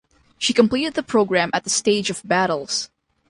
[0.39, 2.89] She completed the program at the stage of battles.